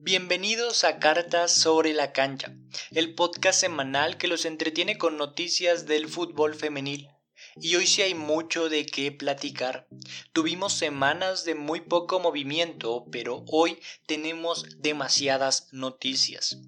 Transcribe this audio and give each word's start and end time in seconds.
Bienvenidos 0.00 0.84
a 0.84 1.00
Cartas 1.00 1.52
sobre 1.52 1.92
la 1.92 2.12
cancha, 2.12 2.54
el 2.92 3.16
podcast 3.16 3.58
semanal 3.58 4.16
que 4.16 4.28
los 4.28 4.44
entretiene 4.44 4.96
con 4.96 5.16
noticias 5.16 5.86
del 5.86 6.06
fútbol 6.06 6.54
femenil. 6.54 7.08
Y 7.56 7.74
hoy 7.74 7.88
sí 7.88 8.02
hay 8.02 8.14
mucho 8.14 8.68
de 8.68 8.86
qué 8.86 9.10
platicar. 9.10 9.88
Tuvimos 10.32 10.74
semanas 10.74 11.44
de 11.44 11.56
muy 11.56 11.80
poco 11.80 12.20
movimiento, 12.20 13.06
pero 13.10 13.44
hoy 13.48 13.80
tenemos 14.06 14.66
demasiadas 14.78 15.66
noticias. 15.72 16.58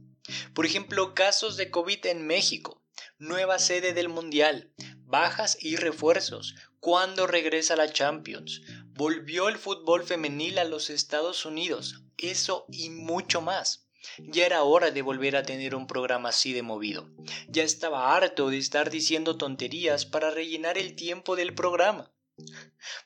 Por 0.53 0.67
ejemplo, 0.67 1.15
casos 1.15 1.57
de 1.57 1.71
COVID 1.71 2.07
en 2.07 2.27
México, 2.27 2.83
nueva 3.21 3.61
sede 3.61 3.93
del 3.93 4.09
Mundial, 4.09 4.73
bajas 5.05 5.57
y 5.61 5.77
refuerzos, 5.77 6.57
cuándo 6.81 7.29
regresa 7.29 7.77
la 7.77 7.93
Champions, 7.93 8.62
volvió 8.89 9.49
el 9.49 9.57
fútbol 9.57 10.03
femenil 10.03 10.59
a 10.59 10.65
los 10.65 10.91
Estados 10.91 11.47
Unidos, 11.47 12.03
eso 12.21 12.66
y 12.71 12.91
mucho 12.91 13.41
más. 13.41 13.87
Ya 14.18 14.47
era 14.47 14.62
hora 14.62 14.91
de 14.91 15.02
volver 15.02 15.37
a 15.37 15.42
tener 15.42 15.74
un 15.74 15.87
programa 15.87 16.30
así 16.30 16.52
de 16.52 16.62
movido. 16.62 17.11
Ya 17.48 17.62
estaba 17.62 18.16
harto 18.16 18.48
de 18.48 18.59
estar 18.59 18.91
diciendo 18.91 19.37
tonterías 19.37 20.06
para 20.06 20.30
rellenar 20.30 20.78
el 20.78 20.95
tiempo 20.95 21.37
del 21.37 21.55
programa. 21.55 22.11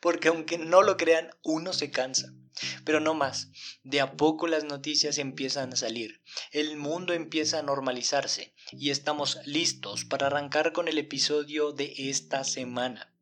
Porque 0.00 0.28
aunque 0.28 0.58
no 0.58 0.82
lo 0.82 0.96
crean, 0.96 1.30
uno 1.42 1.72
se 1.72 1.90
cansa. 1.90 2.32
Pero 2.84 3.00
no 3.00 3.14
más. 3.14 3.50
De 3.82 4.00
a 4.00 4.12
poco 4.16 4.46
las 4.46 4.62
noticias 4.62 5.18
empiezan 5.18 5.72
a 5.72 5.76
salir. 5.76 6.22
El 6.52 6.76
mundo 6.76 7.12
empieza 7.12 7.58
a 7.58 7.62
normalizarse. 7.62 8.54
Y 8.70 8.90
estamos 8.90 9.40
listos 9.44 10.04
para 10.04 10.28
arrancar 10.28 10.72
con 10.72 10.86
el 10.86 10.98
episodio 10.98 11.72
de 11.72 11.92
esta 11.96 12.44
semana. 12.44 13.12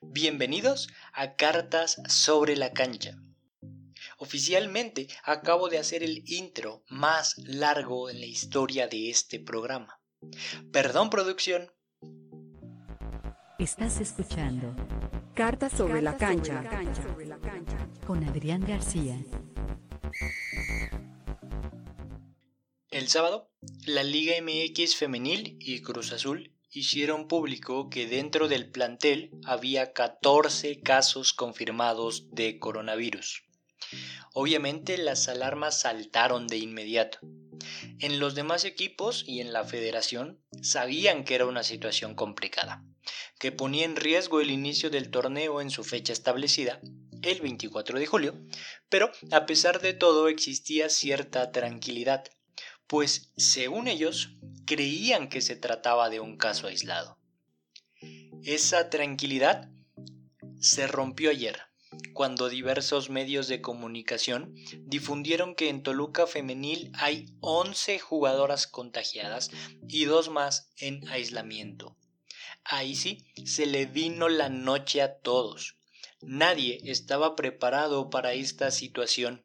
Bienvenidos 0.00 0.88
a 1.12 1.36
Cartas 1.36 2.02
sobre 2.08 2.56
la 2.56 2.72
cancha. 2.72 3.16
Oficialmente 4.24 5.06
acabo 5.22 5.68
de 5.68 5.76
hacer 5.76 6.02
el 6.02 6.22
intro 6.26 6.82
más 6.88 7.36
largo 7.36 8.08
en 8.08 8.20
la 8.20 8.24
historia 8.26 8.88
de 8.88 9.10
este 9.10 9.38
programa. 9.38 10.00
Perdón 10.72 11.10
producción. 11.10 11.70
Estás 13.58 14.00
escuchando 14.00 14.74
Cartas 15.34 15.72
sobre, 15.72 16.00
la, 16.00 16.16
cancha. 16.16 16.64
con 18.06 18.24
Adrián 18.24 18.64
García. 18.66 19.22
El 22.88 23.08
sábado, 23.08 23.50
la 23.84 24.04
Liga 24.04 24.36
MX 24.40 24.96
femenil 24.96 25.58
y 25.60 25.82
Cruz 25.82 26.12
Azul 26.12 26.54
hicieron 26.70 27.28
público 27.28 27.90
que 27.90 28.06
dentro 28.06 28.48
del 28.48 28.70
plantel 28.70 29.32
había 29.44 29.92
14 29.92 30.80
casos 30.80 31.34
confirmados 31.34 32.30
de 32.30 32.58
coronavirus. 32.58 33.44
Obviamente 34.32 34.98
las 34.98 35.28
alarmas 35.28 35.80
saltaron 35.80 36.46
de 36.46 36.58
inmediato. 36.58 37.18
En 38.00 38.18
los 38.18 38.34
demás 38.34 38.64
equipos 38.64 39.24
y 39.26 39.40
en 39.40 39.52
la 39.52 39.64
federación 39.64 40.40
sabían 40.62 41.24
que 41.24 41.34
era 41.34 41.46
una 41.46 41.62
situación 41.62 42.14
complicada, 42.14 42.84
que 43.38 43.52
ponía 43.52 43.84
en 43.84 43.96
riesgo 43.96 44.40
el 44.40 44.50
inicio 44.50 44.90
del 44.90 45.10
torneo 45.10 45.60
en 45.60 45.70
su 45.70 45.84
fecha 45.84 46.12
establecida, 46.12 46.80
el 47.22 47.40
24 47.40 47.98
de 47.98 48.06
julio, 48.06 48.34
pero 48.88 49.10
a 49.30 49.46
pesar 49.46 49.80
de 49.80 49.94
todo 49.94 50.28
existía 50.28 50.88
cierta 50.88 51.52
tranquilidad, 51.52 52.24
pues 52.86 53.32
según 53.36 53.88
ellos 53.88 54.36
creían 54.66 55.28
que 55.28 55.40
se 55.40 55.56
trataba 55.56 56.10
de 56.10 56.20
un 56.20 56.36
caso 56.36 56.66
aislado. 56.66 57.18
Esa 58.42 58.90
tranquilidad 58.90 59.70
se 60.60 60.86
rompió 60.86 61.30
ayer 61.30 61.62
cuando 62.12 62.48
diversos 62.48 63.10
medios 63.10 63.48
de 63.48 63.60
comunicación 63.60 64.54
difundieron 64.86 65.54
que 65.54 65.68
en 65.68 65.82
Toluca 65.82 66.26
Femenil 66.26 66.90
hay 66.94 67.26
11 67.40 67.98
jugadoras 67.98 68.66
contagiadas 68.66 69.50
y 69.88 70.04
dos 70.04 70.30
más 70.30 70.70
en 70.78 71.06
aislamiento. 71.08 71.96
Ahí 72.64 72.94
sí, 72.94 73.26
se 73.44 73.66
le 73.66 73.86
vino 73.86 74.28
la 74.28 74.48
noche 74.48 75.02
a 75.02 75.18
todos. 75.18 75.76
Nadie 76.22 76.80
estaba 76.84 77.36
preparado 77.36 78.08
para 78.08 78.32
esta 78.32 78.70
situación. 78.70 79.44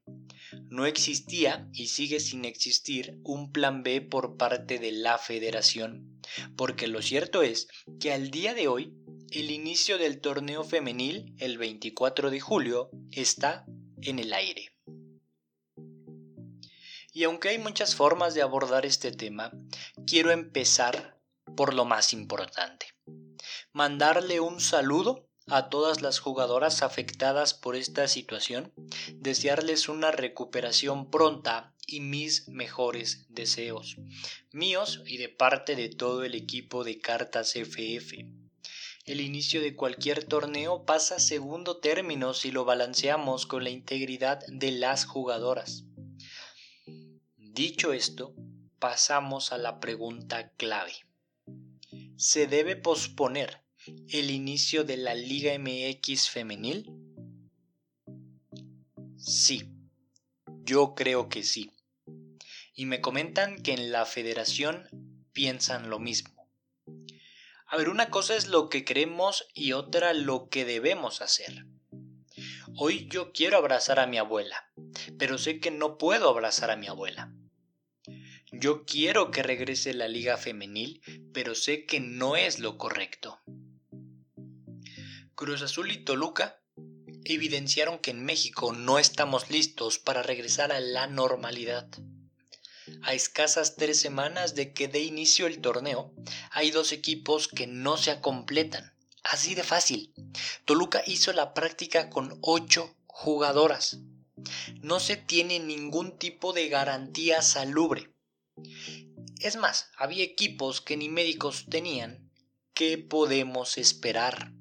No 0.70 0.86
existía 0.86 1.68
y 1.74 1.88
sigue 1.88 2.20
sin 2.20 2.46
existir 2.46 3.20
un 3.24 3.52
plan 3.52 3.84
B 3.84 4.02
por 4.02 4.38
parte 4.38 4.80
de 4.80 4.94
la 4.94 5.18
federación, 5.18 6.22
porque 6.56 6.88
lo 6.88 7.02
cierto 7.02 7.42
es 7.42 7.68
que 8.00 8.14
al 8.14 8.31
día 8.31 8.54
de 8.54 8.68
hoy 8.68 8.94
el 9.32 9.52
inicio 9.52 9.98
del 9.98 10.22
torneo 10.22 10.64
femenil, 10.64 11.36
el 11.38 11.58
24 11.58 12.32
de 12.32 12.40
julio, 12.40 12.90
está 13.12 13.66
en 14.02 14.20
el 14.20 14.34
aire. 14.34 14.74
Y 17.14 17.24
aunque 17.24 17.50
hay 17.50 17.58
muchas 17.58 17.96
formas 17.96 18.34
de 18.34 18.42
abordar 18.42 18.86
este 18.86 19.12
tema, 19.12 19.52
quiero 20.08 20.32
empezar 20.32 21.20
por 21.56 21.74
lo 21.74 21.86
más 21.86 22.14
importante. 22.14 22.88
Mandarle 23.72 24.40
un 24.40 24.62
saludo 24.62 25.28
a 25.48 25.70
todas 25.70 26.02
las 26.02 26.20
jugadoras 26.20 26.82
afectadas 26.82 27.54
por 27.54 27.76
esta 27.76 28.08
situación, 28.08 28.74
desearles 29.16 29.90
una 29.90 30.12
recuperación 30.12 31.10
pronta 31.10 31.76
y 31.86 32.02
mis 32.02 32.48
mejores 32.48 33.26
deseos, 33.30 33.98
míos 34.52 35.02
y 35.06 35.18
de 35.18 35.30
parte 35.30 35.76
de 35.76 35.90
todo 35.90 36.24
el 36.24 36.36
equipo 36.36 36.84
de 36.84 37.00
Cartas 37.00 37.56
FF 37.56 38.39
el 39.09 39.22
inicio 39.22 39.59
de 39.59 39.75
cualquier 39.75 40.24
torneo 40.24 40.86
pasa 40.86 41.16
a 41.16 41.20
segundo 41.20 41.78
término 41.78 42.36
si 42.36 42.52
lo 42.52 42.64
balanceamos 42.64 43.47
con 43.47 43.64
la 43.64 43.72
integridad 43.72 44.46
de 44.47 44.70
las 44.72 45.06
jugadoras. 45.06 45.86
Dicho 47.36 47.92
esto, 47.92 48.36
pasamos 48.78 49.52
a 49.52 49.58
la 49.58 49.80
pregunta 49.80 50.52
clave. 50.58 50.94
¿Se 52.18 52.46
debe 52.46 52.75
posponer 52.75 53.64
el 54.09 54.30
inicio 54.30 54.84
de 54.84 54.98
la 54.98 55.16
Liga 55.16 55.58
MX 55.58 56.30
femenil? 56.30 56.92
Sí, 59.18 59.72
yo 60.64 60.94
creo 60.94 61.30
que 61.30 61.42
sí. 61.42 61.72
Y 62.75 62.86
me 62.86 63.02
comentan 63.02 63.64
que 63.64 63.74
en 63.74 63.92
la 63.92 64.06
federación 64.06 64.88
piensan 65.34 65.90
lo 65.90 65.98
mismo. 65.98 66.39
A 67.72 67.78
ver, 67.78 67.90
una 67.90 68.09
cosa 68.09 68.35
es 68.35 68.47
lo 68.47 68.68
que 68.68 68.84
queremos 68.84 69.47
y 69.53 69.74
otra 69.74 70.13
lo 70.13 70.50
que 70.50 70.66
debemos 70.66 71.22
hacer. 71.22 71.68
Hoy 72.75 73.07
yo 73.09 73.31
quiero 73.31 73.57
abrazar 73.57 74.00
a 74.00 74.07
mi 74.07 74.18
abuela, 74.18 74.72
pero 75.19 75.38
sé 75.38 75.59
que 75.59 75.69
no 75.69 76.00
puedo 76.00 76.30
abrazar 76.30 76.72
a 76.72 76.75
mi 76.75 76.88
abuela. 76.88 77.31
Yo 78.52 78.85
quiero 78.85 79.30
que 79.30 79.44
regrese 79.44 79.94
la 79.94 80.07
liga 80.07 80.38
femenil, 80.38 81.03
pero 81.31 81.53
sé 81.53 81.85
que 81.85 82.00
no 82.00 82.35
es 82.35 82.57
lo 82.57 82.80
correcto. 82.80 83.40
Cruz 85.36 85.62
Azul 85.62 85.91
y 85.91 86.03
Toluca 86.03 86.63
evidenciaron 87.24 88.00
que 88.00 88.09
en 88.09 88.25
México 88.25 88.74
no 88.74 88.97
estamos 88.97 89.51
listos 89.51 90.00
para 90.00 90.24
regresar 90.24 90.72
a 90.72 90.80
la 90.80 91.06
normalidad. 91.06 91.88
A 93.02 93.14
escasas 93.14 93.76
tres 93.76 94.00
semanas 94.00 94.56
de 94.56 94.74
que 94.74 94.88
dé 94.88 95.00
inicio 95.00 95.48
el 95.48 95.62
torneo, 95.62 96.14
hay 96.52 96.72
dos 96.72 96.92
equipos 96.92 97.48
que 97.48 97.68
no 97.68 97.98
se 97.98 98.20
completan. 98.22 98.94
Así 99.24 99.56
de 99.56 99.64
fácil. 99.64 100.14
Toluca 100.66 101.02
hizo 101.06 101.32
la 101.34 101.54
práctica 101.54 102.10
con 102.10 102.38
ocho 102.42 102.96
jugadoras. 103.08 104.00
No 104.82 105.00
se 105.00 105.18
tiene 105.18 105.60
ningún 105.60 106.18
tipo 106.18 106.54
de 106.54 106.70
garantía 106.70 107.42
salubre. 107.42 108.14
Es 109.40 109.56
más, 109.56 109.90
había 109.98 110.24
equipos 110.24 110.81
que 110.81 110.98
ni 110.98 111.10
médicos 111.10 111.66
tenían. 111.70 112.31
¿Qué 112.74 112.98
podemos 112.98 113.78
esperar? 113.78 114.52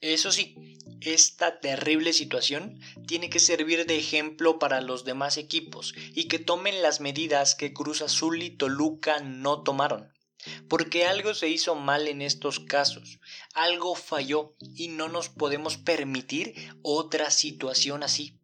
Eso 0.00 0.30
sí, 0.32 0.77
esta 1.00 1.60
terrible 1.60 2.12
situación 2.12 2.80
tiene 3.06 3.30
que 3.30 3.38
servir 3.38 3.86
de 3.86 3.98
ejemplo 3.98 4.58
para 4.58 4.80
los 4.80 5.04
demás 5.04 5.36
equipos 5.36 5.94
y 6.14 6.28
que 6.28 6.38
tomen 6.38 6.82
las 6.82 7.00
medidas 7.00 7.54
que 7.54 7.72
Cruz 7.72 8.02
Azul 8.02 8.42
y 8.42 8.50
Toluca 8.50 9.20
no 9.20 9.62
tomaron. 9.62 10.12
Porque 10.68 11.04
algo 11.04 11.34
se 11.34 11.48
hizo 11.48 11.74
mal 11.74 12.06
en 12.06 12.22
estos 12.22 12.60
casos, 12.60 13.18
algo 13.54 13.94
falló 13.94 14.54
y 14.74 14.88
no 14.88 15.08
nos 15.08 15.28
podemos 15.28 15.76
permitir 15.76 16.54
otra 16.82 17.30
situación 17.30 18.02
así. 18.02 18.38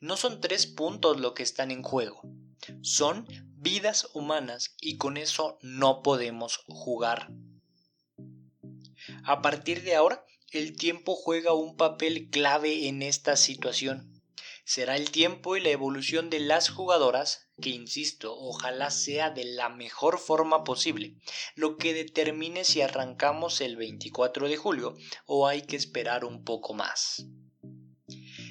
No 0.00 0.16
son 0.16 0.40
tres 0.40 0.66
puntos 0.66 1.18
lo 1.18 1.34
que 1.34 1.42
están 1.42 1.70
en 1.70 1.82
juego, 1.82 2.22
son 2.82 3.26
vidas 3.56 4.08
humanas 4.12 4.76
y 4.80 4.96
con 4.96 5.16
eso 5.16 5.58
no 5.62 6.02
podemos 6.02 6.62
jugar. 6.66 7.30
A 9.24 9.40
partir 9.40 9.82
de 9.82 9.96
ahora 9.96 10.24
el 10.52 10.76
tiempo 10.76 11.14
juega 11.14 11.52
un 11.52 11.76
papel 11.76 12.28
clave 12.28 12.88
en 12.88 13.02
esta 13.02 13.36
situación. 13.36 14.20
Será 14.64 14.96
el 14.96 15.12
tiempo 15.12 15.56
y 15.56 15.60
la 15.60 15.70
evolución 15.70 16.28
de 16.28 16.40
las 16.40 16.70
jugadoras, 16.70 17.48
que 17.62 17.70
insisto, 17.70 18.36
ojalá 18.36 18.90
sea 18.90 19.30
de 19.30 19.44
la 19.44 19.68
mejor 19.68 20.18
forma 20.18 20.64
posible, 20.64 21.14
lo 21.54 21.76
que 21.76 21.94
determine 21.94 22.64
si 22.64 22.80
arrancamos 22.80 23.60
el 23.60 23.76
24 23.76 24.48
de 24.48 24.56
julio 24.56 24.96
o 25.24 25.46
hay 25.46 25.62
que 25.62 25.76
esperar 25.76 26.24
un 26.24 26.42
poco 26.42 26.74
más. 26.74 27.26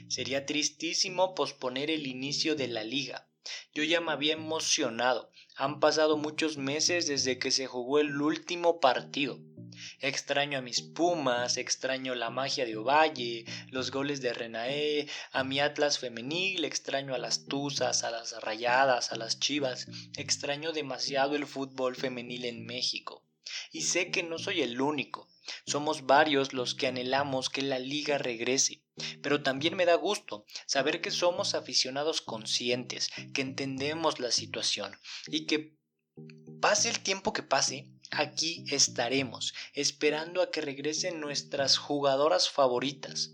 Sería 0.07 0.45
tristísimo 0.45 1.35
posponer 1.35 1.91
el 1.91 2.07
inicio 2.07 2.55
de 2.55 2.69
la 2.69 2.83
liga, 2.83 3.27
Yo 3.73 3.83
ya 3.83 3.99
me 3.99 4.11
había 4.11 4.33
emocionado. 4.33 5.31
Han 5.55 5.79
pasado 5.79 6.17
muchos 6.17 6.57
meses 6.57 7.07
desde 7.07 7.39
que 7.39 7.51
se 7.51 7.67
jugó 7.67 7.99
el 7.99 8.21
último 8.21 8.79
partido. 8.79 9.39
Extraño 9.99 10.59
a 10.59 10.61
mis 10.61 10.81
Pumas, 10.81 11.57
extraño 11.57 12.15
la 12.15 12.29
magia 12.29 12.65
de 12.65 12.77
Ovalle, 12.77 13.45
los 13.71 13.91
goles 13.91 14.21
de 14.21 14.33
Renaé, 14.33 15.07
a 15.31 15.43
mi 15.43 15.59
Atlas 15.59 15.99
femenil, 15.99 16.65
extraño 16.65 17.13
a 17.13 17.17
las 17.17 17.45
Tuzas, 17.45 18.03
a 18.03 18.11
las 18.11 18.33
Rayadas, 18.41 19.11
a 19.11 19.15
las 19.15 19.39
Chivas, 19.39 19.87
extraño 20.17 20.71
demasiado 20.71 21.35
el 21.35 21.45
fútbol 21.45 21.95
femenil 21.95 22.45
en 22.45 22.65
México. 22.65 23.23
Y 23.71 23.81
sé 23.81 24.11
que 24.11 24.23
no 24.23 24.37
soy 24.37 24.61
el 24.61 24.79
único. 24.81 25.27
Somos 25.65 26.05
varios 26.05 26.53
los 26.53 26.75
que 26.75 26.87
anhelamos 26.87 27.49
que 27.49 27.61
la 27.61 27.79
liga 27.79 28.17
regrese. 28.17 28.83
Pero 29.21 29.41
también 29.41 29.75
me 29.75 29.85
da 29.85 29.95
gusto 29.95 30.45
saber 30.65 31.01
que 31.01 31.11
somos 31.11 31.55
aficionados 31.55 32.21
conscientes, 32.21 33.09
que 33.33 33.41
entendemos 33.41 34.19
la 34.19 34.31
situación 34.31 34.97
y 35.27 35.45
que 35.45 35.77
pase 36.61 36.89
el 36.89 36.99
tiempo 36.99 37.33
que 37.33 37.43
pase, 37.43 37.87
aquí 38.11 38.65
estaremos, 38.69 39.53
esperando 39.73 40.41
a 40.41 40.51
que 40.51 40.61
regresen 40.61 41.19
nuestras 41.19 41.77
jugadoras 41.77 42.49
favoritas. 42.49 43.31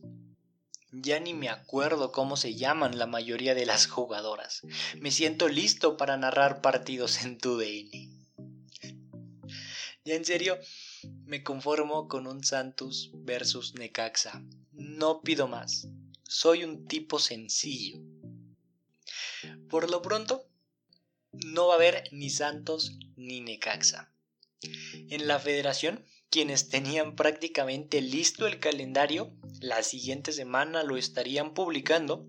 Ya 0.91 1.19
ni 1.19 1.33
me 1.33 1.49
acuerdo 1.49 2.11
cómo 2.11 2.37
se 2.37 2.55
llaman 2.55 2.97
la 2.97 3.05
mayoría 3.05 3.53
de 3.53 3.65
las 3.65 3.87
jugadoras. 3.87 4.61
Me 4.99 5.11
siento 5.11 5.49
listo 5.49 5.97
para 5.97 6.15
narrar 6.15 6.61
partidos 6.61 7.23
en 7.23 7.37
tu 7.37 7.57
DN. 7.57 8.09
Ya 10.05 10.13
en 10.13 10.23
serio, 10.23 10.57
me 11.25 11.43
conformo 11.43 12.07
con 12.07 12.27
un 12.27 12.43
Santos 12.43 13.09
versus 13.13 13.73
Necaxa. 13.73 14.43
No 14.71 15.21
pido 15.21 15.47
más. 15.47 15.87
Soy 16.23 16.63
un 16.63 16.87
tipo 16.87 17.19
sencillo. 17.19 17.99
Por 19.69 19.89
lo 19.89 20.01
pronto, 20.01 20.47
no 21.31 21.67
va 21.67 21.73
a 21.73 21.77
haber 21.77 22.03
ni 22.11 22.29
Santos 22.29 22.97
ni 23.15 23.41
Necaxa. 23.41 24.14
En 24.61 25.27
la 25.27 25.39
federación, 25.39 26.05
quienes 26.29 26.69
tenían 26.69 27.15
prácticamente 27.15 28.01
listo 28.01 28.47
el 28.47 28.59
calendario, 28.59 29.33
la 29.61 29.83
siguiente 29.83 30.31
semana 30.31 30.83
lo 30.83 30.97
estarían 30.97 31.53
publicando, 31.53 32.27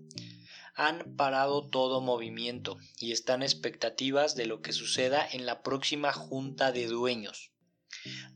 han 0.75 1.15
parado 1.15 1.67
todo 1.67 2.01
movimiento 2.01 2.77
y 2.99 3.11
están 3.11 3.41
expectativas 3.41 4.35
de 4.35 4.45
lo 4.45 4.61
que 4.61 4.73
suceda 4.73 5.27
en 5.29 5.45
la 5.45 5.63
próxima 5.63 6.13
junta 6.13 6.71
de 6.71 6.85
dueños. 6.85 7.51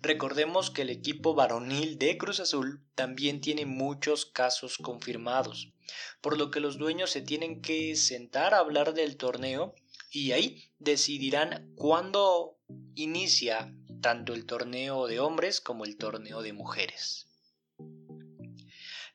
Recordemos 0.01 0.71
que 0.71 0.81
el 0.81 0.89
equipo 0.89 1.35
varonil 1.35 1.99
de 1.99 2.17
Cruz 2.17 2.39
Azul 2.39 2.83
también 2.95 3.41
tiene 3.41 3.65
muchos 3.65 4.25
casos 4.25 4.77
confirmados, 4.77 5.71
por 6.19 6.37
lo 6.37 6.49
que 6.49 6.59
los 6.59 6.77
dueños 6.77 7.11
se 7.11 7.21
tienen 7.21 7.61
que 7.61 7.95
sentar 7.95 8.53
a 8.53 8.59
hablar 8.59 8.93
del 8.93 9.17
torneo 9.17 9.75
y 10.11 10.31
ahí 10.31 10.71
decidirán 10.79 11.71
cuándo 11.75 12.57
inicia 12.95 13.73
tanto 14.01 14.33
el 14.33 14.45
torneo 14.45 15.07
de 15.07 15.19
hombres 15.19 15.61
como 15.61 15.85
el 15.85 15.97
torneo 15.97 16.41
de 16.41 16.53
mujeres. 16.53 17.27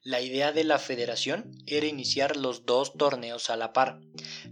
La 0.07 0.21
idea 0.21 0.53
de 0.53 0.63
la 0.63 0.79
federación 0.79 1.51
era 1.67 1.85
iniciar 1.85 2.37
los 2.37 2.65
dos 2.65 2.93
torneos 2.97 3.51
a 3.51 3.57
la 3.57 3.73
par. 3.73 4.01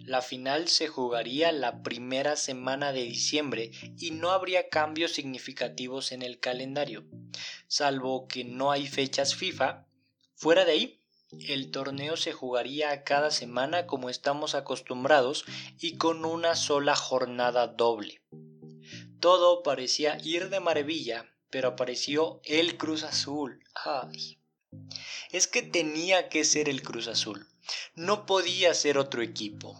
La 0.01 0.21
final 0.21 0.67
se 0.67 0.89
jugaría 0.89 1.53
la 1.53 1.81
primera 1.85 2.35
semana 2.35 2.91
de 2.91 3.05
diciembre 3.05 3.71
y 3.97 4.11
no 4.11 4.33
habría 4.33 4.69
cambios 4.69 5.13
significativos 5.13 6.11
en 6.11 6.23
el 6.23 6.41
calendario, 6.41 7.05
salvo 7.69 8.27
que 8.27 8.43
no 8.43 8.73
hay 8.73 8.89
fechas 8.89 9.37
FIFA. 9.37 9.87
Fuera 10.35 10.65
de 10.65 10.73
ahí, 10.73 11.01
el 11.47 11.71
torneo 11.71 12.17
se 12.17 12.33
jugaría 12.33 13.05
cada 13.05 13.31
semana 13.31 13.87
como 13.87 14.11
estamos 14.11 14.57
acostumbrados 14.57 15.45
y 15.81 15.99
con 15.99 16.25
una 16.25 16.57
sola 16.57 16.97
jornada 16.97 17.69
doble. 17.69 18.23
Todo 19.21 19.63
parecía 19.63 20.19
ir 20.23 20.49
de 20.51 20.61
maravilla, 20.61 21.31
pero 21.51 21.69
apareció 21.69 22.41
el 22.45 22.77
Cruz 22.77 23.03
Azul. 23.05 23.63
Ay 23.75 24.39
es 25.31 25.49
que 25.49 25.63
tenía 25.63 26.29
que 26.29 26.45
ser 26.45 26.69
el 26.69 26.83
Cruz 26.83 27.09
Azul. 27.09 27.49
No 27.95 28.27
podía 28.27 28.75
ser 28.75 28.99
otro 28.99 29.23
equipo. 29.23 29.77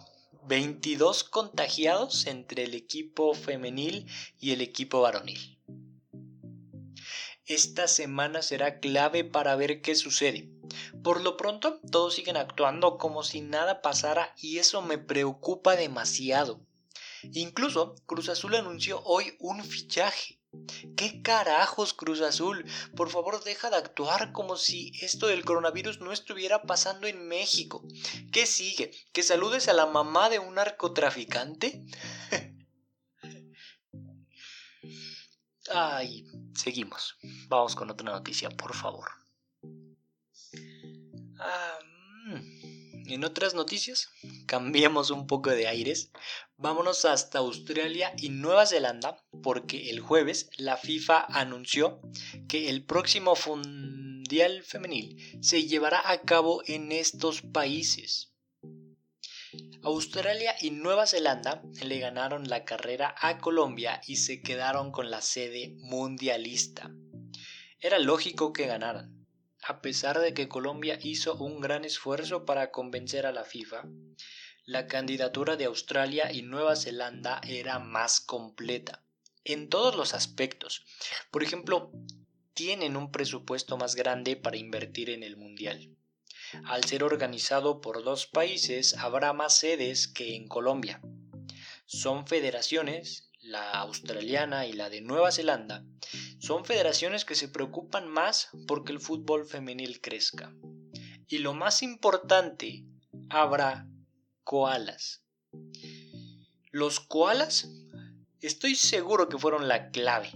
22 0.47 1.23
contagiados 1.23 2.27
entre 2.27 2.65
el 2.65 2.73
equipo 2.73 3.33
femenil 3.33 4.05
y 4.39 4.51
el 4.51 4.61
equipo 4.61 5.01
varonil. 5.01 5.57
Esta 7.45 7.87
semana 7.87 8.41
será 8.41 8.79
clave 8.79 9.23
para 9.23 9.55
ver 9.55 9.81
qué 9.81 9.95
sucede. 9.95 10.49
Por 11.03 11.21
lo 11.21 11.37
pronto, 11.37 11.79
todos 11.89 12.15
siguen 12.15 12.37
actuando 12.37 12.97
como 12.97 13.23
si 13.23 13.41
nada 13.41 13.81
pasara 13.81 14.33
y 14.37 14.57
eso 14.57 14.81
me 14.81 14.97
preocupa 14.97 15.75
demasiado. 15.75 16.59
Incluso 17.33 17.95
Cruz 18.05 18.29
Azul 18.29 18.55
anunció 18.55 19.01
hoy 19.03 19.35
un 19.39 19.63
fichaje. 19.63 20.39
¿Qué 20.95 21.21
carajos, 21.21 21.93
Cruz 21.93 22.21
Azul? 22.21 22.65
Por 22.95 23.09
favor, 23.09 23.43
deja 23.43 23.69
de 23.69 23.75
actuar 23.77 24.31
como 24.31 24.55
si 24.55 24.93
esto 25.01 25.27
del 25.27 25.43
coronavirus 25.43 25.99
no 25.99 26.11
estuviera 26.11 26.61
pasando 26.63 27.07
en 27.07 27.27
México. 27.27 27.83
¿Qué 28.31 28.45
sigue? 28.45 28.91
¿Que 29.11 29.23
saludes 29.23 29.67
a 29.67 29.73
la 29.73 29.85
mamá 29.85 30.29
de 30.29 30.39
un 30.39 30.55
narcotraficante? 30.55 31.85
Ay, 35.73 36.25
seguimos. 36.53 37.17
Vamos 37.47 37.75
con 37.75 37.89
otra 37.89 38.11
noticia, 38.11 38.49
por 38.49 38.75
favor. 38.75 39.09
Ah, 41.39 41.79
mm. 42.27 43.11
en 43.11 43.23
otras 43.23 43.53
noticias, 43.53 44.09
cambiemos 44.45 45.09
un 45.09 45.27
poco 45.27 45.49
de 45.49 45.67
aires 45.67 46.11
Vámonos 46.57 47.03
hasta 47.03 47.39
Australia 47.39 48.13
y 48.17 48.29
Nueva 48.29 48.65
Zelanda 48.65 49.21
porque 49.43 49.89
el 49.89 49.99
jueves 49.99 50.49
la 50.57 50.77
FIFA 50.77 51.25
anunció 51.25 51.99
que 52.47 52.69
el 52.69 52.85
próximo 52.85 53.33
Mundial 53.45 54.63
Femenil 54.63 55.39
se 55.41 55.67
llevará 55.67 56.09
a 56.09 56.21
cabo 56.21 56.63
en 56.65 56.93
estos 56.93 57.41
países. 57.41 58.31
Australia 59.83 60.55
y 60.61 60.71
Nueva 60.71 61.05
Zelanda 61.05 61.61
le 61.83 61.99
ganaron 61.99 62.47
la 62.47 62.63
carrera 62.63 63.13
a 63.19 63.37
Colombia 63.39 63.99
y 64.07 64.15
se 64.15 64.41
quedaron 64.41 64.93
con 64.93 65.11
la 65.11 65.21
sede 65.21 65.75
mundialista. 65.79 66.89
Era 67.81 67.99
lógico 67.99 68.53
que 68.53 68.65
ganaran, 68.65 69.27
a 69.61 69.81
pesar 69.81 70.19
de 70.19 70.33
que 70.33 70.47
Colombia 70.47 70.97
hizo 71.03 71.35
un 71.35 71.59
gran 71.59 71.83
esfuerzo 71.83 72.45
para 72.45 72.71
convencer 72.71 73.25
a 73.25 73.33
la 73.33 73.43
FIFA 73.43 73.83
la 74.65 74.87
candidatura 74.87 75.57
de 75.57 75.65
Australia 75.65 76.31
y 76.31 76.41
Nueva 76.41 76.75
Zelanda 76.75 77.39
era 77.47 77.77
más 77.77 78.19
completa 78.19 79.03
en 79.43 79.69
todos 79.69 79.95
los 79.95 80.15
aspectos. 80.15 80.83
Por 81.29 81.43
ejemplo, 81.43 81.91
tienen 82.55 82.97
un 82.97 83.11
presupuesto 83.11 83.77
más 83.77 83.95
grande 83.95 84.35
para 84.35 84.57
invertir 84.57 85.11
en 85.11 85.21
el 85.21 85.37
Mundial. 85.37 85.95
Al 86.65 86.83
ser 86.83 87.03
organizado 87.03 87.79
por 87.79 88.03
dos 88.03 88.25
países, 88.25 88.95
habrá 88.95 89.33
más 89.33 89.55
sedes 89.57 90.07
que 90.07 90.35
en 90.35 90.47
Colombia. 90.47 90.99
Son 91.85 92.25
federaciones, 92.25 93.29
la 93.41 93.71
australiana 93.71 94.65
y 94.65 94.73
la 94.73 94.89
de 94.89 95.01
Nueva 95.01 95.31
Zelanda, 95.31 95.85
son 96.39 96.65
federaciones 96.65 97.23
que 97.23 97.35
se 97.35 97.49
preocupan 97.49 98.07
más 98.07 98.49
porque 98.67 98.91
el 98.91 98.99
fútbol 98.99 99.45
femenil 99.45 100.01
crezca. 100.01 100.55
Y 101.27 101.39
lo 101.39 101.53
más 101.53 101.83
importante, 101.83 102.83
habrá 103.29 103.87
koalas. 104.45 105.25
Los 106.71 106.99
koalas 106.99 107.67
estoy 108.39 108.75
seguro 108.75 109.27
que 109.27 109.39
fueron 109.39 109.67
la 109.67 109.89
clave 109.89 110.31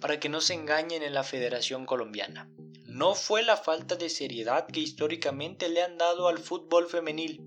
para 0.00 0.20
que 0.20 0.28
no 0.28 0.40
se 0.40 0.54
engañen 0.54 1.02
en 1.02 1.14
la 1.14 1.24
Federación 1.24 1.86
Colombiana. 1.86 2.50
No 2.84 3.14
fue 3.14 3.42
la 3.42 3.56
falta 3.56 3.96
de 3.96 4.10
seriedad 4.10 4.66
que 4.66 4.80
históricamente 4.80 5.68
le 5.70 5.82
han 5.82 5.96
dado 5.96 6.28
al 6.28 6.38
fútbol 6.38 6.88
femenil, 6.88 7.40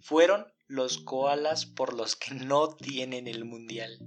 fueron 0.00 0.46
los 0.68 0.98
koalas 0.98 1.66
por 1.66 1.94
los 1.94 2.14
que 2.14 2.34
no 2.34 2.68
tienen 2.76 3.26
el 3.26 3.44
mundial. 3.44 3.98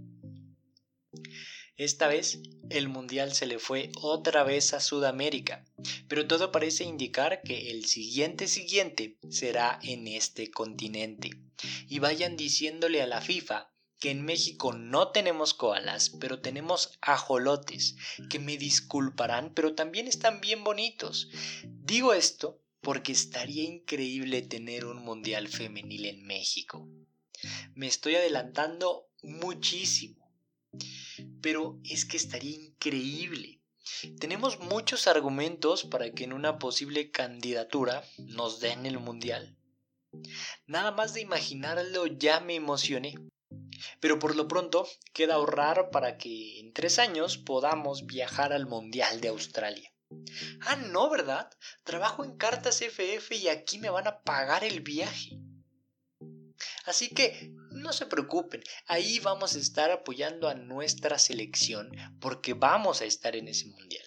Esta 1.78 2.08
vez 2.08 2.40
el 2.70 2.88
mundial 2.88 3.34
se 3.34 3.46
le 3.46 3.60
fue 3.60 3.92
otra 4.02 4.44
vez 4.44 4.74
a 4.74 4.80
Sudamérica, 4.80 5.66
pero 6.08 6.26
todo 6.26 6.50
parece 6.50 6.86
indicar 6.86 7.42
que 7.42 7.70
el 7.70 7.84
siguiente 7.84 8.48
siguiente 8.48 9.18
será 9.30 9.78
en 9.84 10.08
este 10.08 10.50
continente. 10.52 11.32
Y 11.90 12.00
vayan 12.00 12.38
diciéndole 12.38 13.02
a 13.02 13.08
la 13.08 13.20
FIFA 13.20 13.74
que 14.00 14.12
en 14.12 14.24
México 14.24 14.72
no 14.72 15.10
tenemos 15.10 15.54
koalas, 15.54 16.12
pero 16.12 16.40
tenemos 16.40 16.98
ajolotes, 17.02 17.98
que 18.30 18.40
me 18.40 18.56
disculparán, 18.58 19.54
pero 19.54 19.76
también 19.76 20.08
están 20.08 20.40
bien 20.40 20.64
bonitos. 20.64 21.30
Digo 21.66 22.14
esto 22.14 22.62
porque 22.80 23.12
estaría 23.12 23.64
increíble 23.64 24.42
tener 24.44 24.86
un 24.86 25.04
mundial 25.04 25.50
femenil 25.50 26.06
en 26.06 26.26
México. 26.26 26.88
Me 27.74 27.88
estoy 27.88 28.16
adelantando 28.16 29.10
muchísimo 29.24 30.26
pero 31.42 31.80
es 31.84 32.06
que 32.06 32.18
estaría 32.18 32.56
increíble. 32.56 33.62
Tenemos 34.20 34.60
muchos 34.60 35.08
argumentos 35.08 35.84
para 35.84 36.12
que 36.12 36.24
en 36.24 36.34
una 36.34 36.58
posible 36.58 37.12
candidatura 37.12 38.04
nos 38.18 38.60
den 38.60 38.86
el 38.86 39.00
mundial. 39.00 39.58
Nada 40.66 40.92
más 40.92 41.14
de 41.14 41.22
imaginarlo 41.22 42.08
ya 42.08 42.40
me 42.40 42.56
emocioné. 42.56 43.16
Pero 44.00 44.20
por 44.20 44.36
lo 44.36 44.48
pronto 44.48 44.88
queda 45.14 45.36
ahorrar 45.36 45.90
para 45.92 46.18
que 46.18 46.60
en 46.60 46.74
tres 46.74 46.98
años 47.00 47.38
podamos 47.38 48.06
viajar 48.06 48.54
al 48.54 48.66
Mundial 48.68 49.22
de 49.22 49.28
Australia. 49.28 49.92
Ah, 50.62 50.76
no, 50.76 51.10
¿verdad? 51.10 51.50
Trabajo 51.84 52.24
en 52.24 52.38
cartas 52.38 52.82
FF 52.82 53.36
y 53.36 53.50
aquí 53.50 53.78
me 53.80 53.90
van 53.90 54.08
a 54.08 54.22
pagar 54.22 54.64
el 54.64 54.82
viaje. 54.82 55.38
Así 56.86 57.10
que 57.10 57.54
no 57.86 57.94
se 57.94 58.08
preocupen, 58.08 58.64
ahí 58.88 59.20
vamos 59.20 59.56
a 59.56 59.60
estar 59.60 59.92
apoyando 59.92 60.50
a 60.50 60.56
nuestra 60.56 61.20
selección 61.20 61.92
porque 62.20 62.54
vamos 62.54 63.02
a 63.02 63.06
estar 63.06 63.36
en 63.36 63.48
ese 63.48 63.68
mundial. 63.68 64.04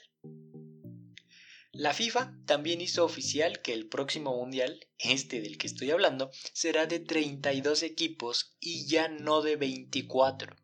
La 1.73 1.95
FIFA 1.95 2.35
también 2.45 2.81
hizo 2.81 3.05
oficial 3.05 3.63
que 3.63 3.73
el 3.73 3.89
próximo 3.89 4.37
mundial, 4.37 4.81
este 4.99 5.41
del 5.41 5.59
que 5.59 5.69
estoy 5.69 5.93
hablando, 5.93 6.31
será 6.53 6.87
de 6.87 6.99
32 6.99 7.85
equipos 7.85 8.57
y 8.59 8.89
ya 8.89 9.07
no 9.09 9.43
de 9.43 9.55
24, 9.55 10.57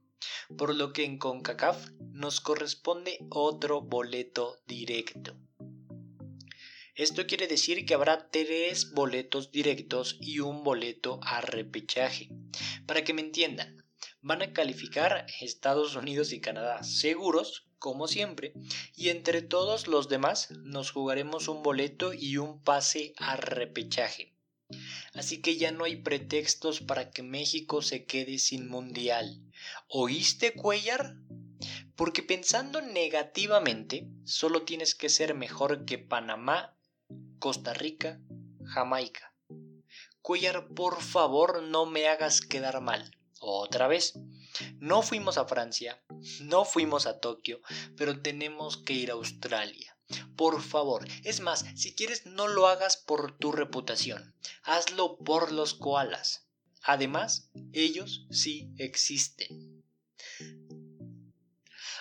por 0.59 0.75
lo 0.75 0.93
que 0.93 1.05
en 1.05 1.19
CONCACAF 1.19 1.91
nos 2.11 2.41
corresponde 2.41 3.19
otro 3.31 3.81
boleto 3.81 4.57
directo. 4.67 5.39
Esto 6.97 7.27
quiere 7.27 7.49
decir 7.49 7.87
que 7.87 7.95
habrá 7.95 8.31
tres 8.31 8.93
boletos 8.93 9.51
directos 9.51 10.17
y 10.21 10.39
un 10.39 10.63
boleto 10.63 11.19
a 11.23 11.41
repechaje. 11.41 12.29
Para 12.87 13.03
que 13.03 13.13
me 13.13 13.21
entiendan, 13.21 13.85
van 14.21 14.43
a 14.43 14.53
calificar 14.53 15.27
Estados 15.41 15.97
Unidos 15.97 16.33
y 16.33 16.41
Canadá 16.41 16.85
seguros, 16.85 17.67
como 17.81 18.07
siempre, 18.07 18.53
y 18.95 19.09
entre 19.09 19.43
todos 19.43 19.89
los 19.89 20.09
demás 20.09 20.53
nos 20.53 20.93
jugaremos 20.93 21.49
un 21.49 21.65
boleto 21.65 22.15
y 22.15 22.37
un 22.37 22.63
pase 22.63 23.13
a 23.17 23.35
repechaje. 23.35 24.33
Así 25.15 25.43
que 25.43 25.57
ya 25.57 25.73
no 25.73 25.83
hay 25.83 25.97
pretextos 25.97 26.81
para 26.81 27.11
que 27.11 27.25
México 27.25 27.83
se 27.83 28.05
quede 28.05 28.39
sin 28.39 28.69
mundial. 28.69 29.43
¿Oíste, 29.89 30.53
Cuellar? 30.53 31.17
Porque 31.97 32.23
pensando 32.23 32.81
negativamente, 32.81 34.09
solo 34.25 34.63
tienes 34.63 34.95
que 34.95 35.09
ser 35.09 35.35
mejor 35.35 35.85
que 35.85 35.99
Panamá 35.99 36.74
Costa 37.39 37.75
Rica, 37.75 38.21
Jamaica. 38.65 39.35
Cuellar, 40.23 40.69
por 40.69 41.03
favor, 41.03 41.63
no 41.63 41.87
me 41.87 42.09
hagas 42.09 42.41
quedar 42.41 42.81
mal. 42.81 43.17
Otra 43.41 43.89
vez. 43.89 44.15
No 44.79 45.03
fuimos 45.03 45.37
a 45.37 45.47
Francia, 45.47 46.03
no 46.41 46.65
fuimos 46.65 47.07
a 47.07 47.21
Tokio, 47.21 47.61
pero 47.97 48.23
tenemos 48.23 48.79
que 48.79 48.93
ir 48.95 49.11
a 49.11 49.15
Australia. 49.15 49.99
Por 50.37 50.63
favor, 50.63 51.07
es 51.25 51.41
más, 51.41 51.65
si 51.75 51.95
quieres 51.95 52.25
no 52.27 52.49
lo 52.49 52.69
hagas 52.69 52.97
por 52.97 53.37
tu 53.37 53.53
reputación, 53.53 54.35
hazlo 54.63 55.19
por 55.19 55.53
los 55.53 55.75
koalas. 55.75 56.47
Además, 56.83 57.51
ellos 57.73 58.27
sí 58.31 58.71
existen. 58.79 59.83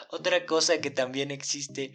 Otra 0.09 0.45
cosa 0.45 0.79
que 0.79 0.91
también 0.91 1.31
existe 1.31 1.93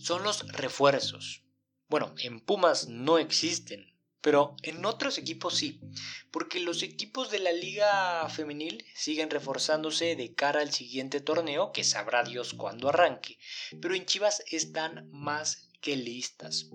son 0.00 0.22
los 0.22 0.46
refuerzos. 0.48 1.45
Bueno, 1.88 2.14
en 2.18 2.40
Pumas 2.40 2.88
no 2.88 3.16
existen, 3.18 3.94
pero 4.20 4.56
en 4.62 4.84
otros 4.84 5.18
equipos 5.18 5.54
sí, 5.54 5.80
porque 6.32 6.58
los 6.58 6.82
equipos 6.82 7.30
de 7.30 7.38
la 7.38 7.52
liga 7.52 8.28
femenil 8.28 8.84
siguen 8.92 9.30
reforzándose 9.30 10.16
de 10.16 10.34
cara 10.34 10.62
al 10.62 10.72
siguiente 10.72 11.20
torneo, 11.20 11.70
que 11.70 11.84
sabrá 11.84 12.24
Dios 12.24 12.54
cuándo 12.54 12.88
arranque, 12.88 13.38
pero 13.80 13.94
en 13.94 14.04
Chivas 14.04 14.42
están 14.50 15.08
más 15.12 15.68
que 15.80 15.94
listas. 15.94 16.70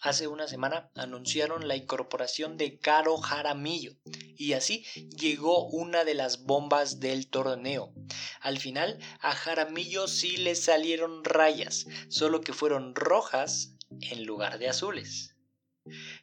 Hace 0.00 0.28
una 0.28 0.48
semana 0.48 0.90
anunciaron 0.94 1.68
la 1.68 1.76
incorporación 1.76 2.56
de 2.56 2.78
Caro 2.78 3.18
Jaramillo 3.18 3.98
y 4.34 4.54
así 4.54 4.86
llegó 5.14 5.66
una 5.68 6.04
de 6.04 6.14
las 6.14 6.44
bombas 6.44 7.00
del 7.00 7.28
torneo. 7.28 7.92
Al 8.40 8.58
final 8.58 8.98
a 9.20 9.34
Jaramillo 9.34 10.08
sí 10.08 10.38
le 10.38 10.54
salieron 10.54 11.22
rayas, 11.22 11.86
solo 12.08 12.40
que 12.40 12.54
fueron 12.54 12.94
rojas 12.94 13.76
en 14.02 14.24
lugar 14.24 14.58
de 14.58 14.68
azules. 14.68 15.36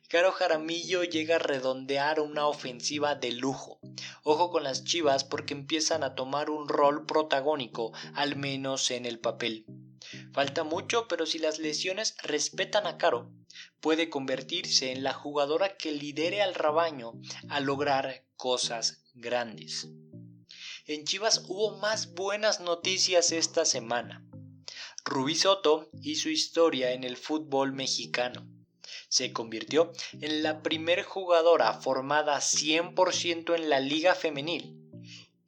Caro 0.08 0.32
Jaramillo 0.32 1.04
llega 1.04 1.36
a 1.36 1.40
redondear 1.40 2.20
una 2.20 2.48
ofensiva 2.48 3.16
de 3.16 3.32
lujo. 3.32 3.80
Ojo 4.24 4.52
con 4.52 4.64
las 4.64 4.84
chivas 4.84 5.24
porque 5.24 5.54
empiezan 5.54 6.04
a 6.04 6.16
tomar 6.16 6.50
un 6.50 6.70
rol 6.70 7.06
protagónico, 7.06 7.92
al 8.14 8.36
menos 8.36 8.92
en 8.92 9.06
el 9.06 9.20
papel. 9.20 9.66
Falta 10.32 10.64
mucho, 10.64 11.08
pero 11.08 11.26
si 11.26 11.40
las 11.40 11.60
lesiones 11.60 12.16
respetan 12.22 12.86
a 12.86 12.98
Caro, 12.98 13.32
puede 13.82 14.10
convertirse 14.10 14.92
en 14.92 15.04
la 15.04 15.14
jugadora 15.14 15.76
que 15.76 15.92
lidere 15.92 16.42
al 16.42 16.54
rebaño 16.54 17.14
a 17.50 17.60
lograr 17.60 18.26
cosas 18.36 19.04
grandes. 19.16 19.90
En 20.86 21.04
Chivas 21.04 21.46
hubo 21.48 21.78
más 21.78 22.14
buenas 22.14 22.60
noticias 22.60 23.32
esta 23.32 23.66
semana. 23.66 24.27
Rubí 25.10 25.36
Soto 25.36 25.90
y 26.02 26.16
su 26.16 26.28
historia 26.28 26.92
en 26.92 27.06
el 27.06 27.16
fútbol 27.16 27.72
mexicano. 27.72 28.46
Se 29.08 29.32
convirtió 29.32 29.94
en 30.20 30.44
la 30.44 30.62
primer 30.62 31.04
jugadora 31.04 31.72
formada 31.72 32.38
100% 32.40 33.56
en 33.56 33.70
la 33.70 33.80
liga 33.80 34.16
femenil 34.16 34.78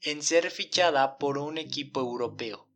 en 0.01 0.23
ser 0.23 0.49
fichada 0.49 1.17
por 1.17 1.37
un 1.37 1.57
equipo 1.57 1.99
europeo. 1.99 2.69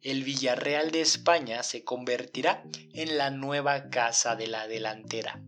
El 0.00 0.24
Villarreal 0.24 0.92
de 0.92 1.02
España 1.02 1.62
se 1.62 1.84
convertirá 1.84 2.64
en 2.94 3.18
la 3.18 3.30
nueva 3.30 3.90
casa 3.90 4.34
de 4.34 4.46
la 4.46 4.66
delantera. 4.66 5.42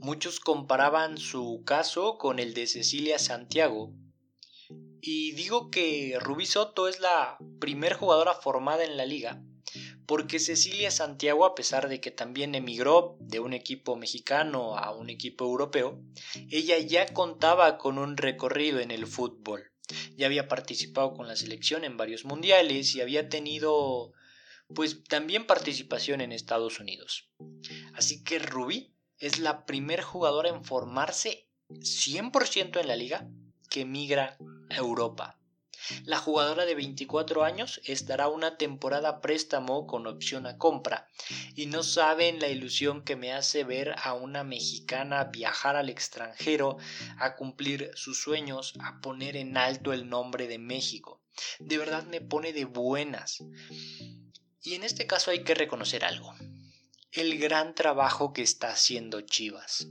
Muchos 0.00 0.40
comparaban 0.40 1.18
su 1.18 1.62
caso 1.64 2.18
con 2.18 2.40
el 2.40 2.52
de 2.52 2.66
Cecilia 2.66 3.20
Santiago, 3.20 3.92
y 5.06 5.32
digo 5.32 5.70
que 5.70 6.16
Rubí 6.18 6.46
Soto 6.46 6.88
es 6.88 6.98
la 6.98 7.36
primer 7.60 7.92
jugadora 7.92 8.32
formada 8.32 8.84
en 8.84 8.96
la 8.96 9.04
liga, 9.04 9.42
porque 10.06 10.38
Cecilia 10.38 10.90
Santiago, 10.90 11.44
a 11.44 11.54
pesar 11.54 11.90
de 11.90 12.00
que 12.00 12.10
también 12.10 12.54
emigró 12.54 13.18
de 13.20 13.38
un 13.38 13.52
equipo 13.52 13.96
mexicano 13.96 14.78
a 14.78 14.96
un 14.96 15.10
equipo 15.10 15.44
europeo, 15.44 16.00
ella 16.50 16.78
ya 16.78 17.12
contaba 17.12 17.76
con 17.76 17.98
un 17.98 18.16
recorrido 18.16 18.80
en 18.80 18.90
el 18.90 19.06
fútbol. 19.06 19.72
Ya 20.16 20.24
había 20.24 20.48
participado 20.48 21.12
con 21.12 21.28
la 21.28 21.36
selección 21.36 21.84
en 21.84 21.98
varios 21.98 22.24
mundiales 22.24 22.94
y 22.94 23.02
había 23.02 23.28
tenido 23.28 24.12
pues 24.74 25.04
también 25.04 25.46
participación 25.46 26.22
en 26.22 26.32
Estados 26.32 26.80
Unidos. 26.80 27.28
Así 27.92 28.24
que 28.24 28.38
Rubí 28.38 28.94
es 29.18 29.38
la 29.38 29.66
primer 29.66 30.00
jugadora 30.00 30.48
en 30.48 30.64
formarse 30.64 31.50
100% 31.68 32.80
en 32.80 32.88
la 32.88 32.96
liga 32.96 33.28
que 33.74 33.80
emigra 33.80 34.36
Europa. 34.70 35.36
La 36.04 36.18
jugadora 36.18 36.64
de 36.64 36.76
24 36.76 37.42
años 37.42 37.80
estará 37.84 38.28
una 38.28 38.56
temporada 38.56 39.20
préstamo 39.20 39.88
con 39.88 40.06
opción 40.06 40.46
a 40.46 40.58
compra 40.58 41.08
y 41.56 41.66
no 41.66 41.82
saben 41.82 42.38
la 42.38 42.46
ilusión 42.46 43.02
que 43.02 43.16
me 43.16 43.32
hace 43.32 43.64
ver 43.64 43.96
a 44.00 44.14
una 44.14 44.44
mexicana 44.44 45.24
viajar 45.24 45.74
al 45.74 45.90
extranjero 45.90 46.76
a 47.18 47.34
cumplir 47.34 47.90
sus 47.96 48.22
sueños, 48.22 48.74
a 48.78 49.00
poner 49.00 49.36
en 49.36 49.56
alto 49.56 49.92
el 49.92 50.08
nombre 50.08 50.46
de 50.46 50.58
México. 50.60 51.20
De 51.58 51.76
verdad 51.76 52.04
me 52.04 52.20
pone 52.20 52.52
de 52.52 52.66
buenas. 52.66 53.42
Y 54.62 54.74
en 54.74 54.84
este 54.84 55.08
caso 55.08 55.32
hay 55.32 55.42
que 55.42 55.56
reconocer 55.56 56.04
algo. 56.04 56.32
El 57.10 57.40
gran 57.40 57.74
trabajo 57.74 58.32
que 58.32 58.42
está 58.42 58.68
haciendo 58.68 59.20
Chivas. 59.22 59.88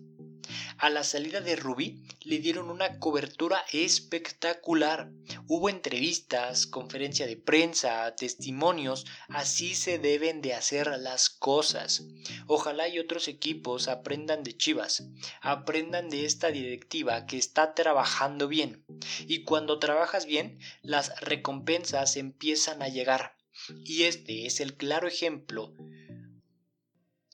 A 0.83 0.89
la 0.89 1.05
salida 1.05 1.39
de 1.39 1.55
Rubí 1.55 2.03
le 2.23 2.39
dieron 2.39 2.69
una 2.69 2.99
cobertura 2.99 3.63
espectacular. 3.71 5.09
Hubo 5.47 5.69
entrevistas, 5.69 6.67
conferencia 6.67 7.25
de 7.25 7.37
prensa, 7.37 8.13
testimonios. 8.17 9.05
Así 9.29 9.75
se 9.75 9.97
deben 9.97 10.41
de 10.41 10.53
hacer 10.53 10.87
las 10.99 11.29
cosas. 11.29 12.03
Ojalá 12.47 12.89
y 12.89 12.99
otros 12.99 13.29
equipos 13.29 13.87
aprendan 13.87 14.43
de 14.43 14.57
Chivas, 14.57 15.07
aprendan 15.39 16.09
de 16.09 16.25
esta 16.25 16.49
directiva 16.49 17.27
que 17.27 17.37
está 17.37 17.75
trabajando 17.75 18.49
bien. 18.49 18.83
Y 19.25 19.45
cuando 19.45 19.79
trabajas 19.79 20.25
bien, 20.25 20.59
las 20.81 21.17
recompensas 21.21 22.17
empiezan 22.17 22.81
a 22.81 22.89
llegar. 22.89 23.37
Y 23.85 24.03
este 24.03 24.47
es 24.47 24.59
el 24.59 24.75
claro 24.75 25.07
ejemplo 25.07 25.73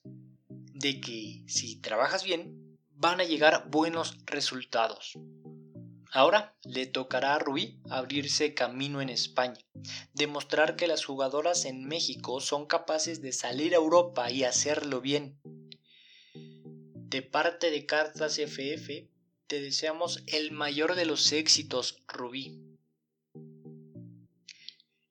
de 0.04 1.02
que 1.02 1.44
si 1.48 1.78
trabajas 1.78 2.24
bien, 2.24 2.69
van 3.00 3.22
a 3.22 3.24
llegar 3.24 3.70
buenos 3.70 4.18
resultados. 4.26 5.18
Ahora 6.12 6.58
le 6.64 6.86
tocará 6.86 7.36
a 7.36 7.40
Rubí 7.40 7.80
abrirse 7.90 8.54
camino 8.54 9.00
en 9.00 9.08
España, 9.10 9.60
demostrar 10.14 10.76
que 10.76 10.88
las 10.88 11.06
jugadoras 11.06 11.64
en 11.64 11.86
México 11.86 12.42
son 12.42 12.66
capaces 12.66 13.22
de 13.22 13.32
salir 13.32 13.74
a 13.74 13.78
Europa 13.78 14.30
y 14.30 14.44
hacerlo 14.44 15.00
bien. 15.00 15.40
De 16.34 17.22
parte 17.22 17.72
de 17.72 17.86
Cartas 17.86 18.38
FF, 18.38 19.08
te 19.48 19.62
deseamos 19.62 20.22
el 20.28 20.52
mayor 20.52 20.96
de 20.96 21.06
los 21.06 21.32
éxitos, 21.32 22.04
Rubí. 22.06 22.60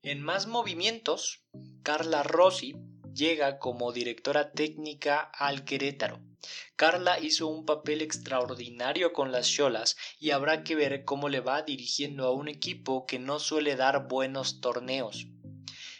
En 0.03 0.23
más 0.23 0.47
movimientos, 0.47 1.43
Carla 1.83 2.23
Rossi 2.23 2.77
llega 3.15 3.59
como 3.59 3.93
directora 3.93 4.53
técnica 4.53 5.21
al 5.21 5.65
Querétaro. 5.65 6.28
Carla 6.77 7.19
hizo 7.19 7.47
un 7.47 7.67
papel 7.67 8.03
extraordinario 8.03 9.13
con 9.13 9.33
las 9.33 9.51
Cholas 9.51 9.97
y 10.21 10.31
habrá 10.31 10.63
que 10.63 10.77
ver 10.77 11.05
cómo 11.05 11.29
le 11.29 11.41
va 11.41 11.63
dirigiendo 11.63 12.27
a 12.27 12.33
un 12.33 12.49
equipo 12.49 13.07
que 13.07 13.19
no 13.19 13.39
suele 13.39 13.77
dar 13.77 14.09
buenos 14.09 14.61
torneos. 14.61 15.27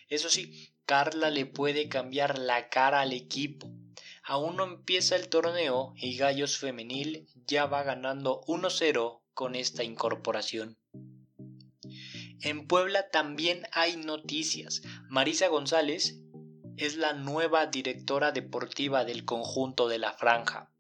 Eso 0.09 0.29
sí, 0.29 0.73
Carla 0.87 1.31
le 1.31 1.47
puede 1.47 1.89
cambiar 1.89 2.39
la 2.39 2.69
cara 2.69 3.01
al 3.01 3.13
equipo. 3.13 3.71
Aún 4.23 4.57
no 4.57 4.65
empieza 4.65 5.17
el 5.17 5.29
torneo 5.29 5.95
y 5.97 6.17
Gallos 6.17 6.59
Femenil 6.59 7.27
ya 7.47 7.67
va 7.67 7.83
ganando 7.83 8.43
1-0 8.47 9.23
con 9.35 9.55
esta 9.55 9.85
incorporación. 9.85 10.79
En 12.41 12.67
Puebla 12.67 13.11
también 13.11 13.65
hay 13.73 13.97
noticias. 13.97 14.83
Marisa 15.09 15.49
González 15.49 16.21
es 16.79 16.97
la 16.97 17.13
nueva 17.13 17.67
directora 17.67 18.33
deportiva 18.33 19.05
del 19.05 19.25
conjunto 19.25 19.89
de 19.89 19.99
la 19.99 20.13
franja. 20.13 20.71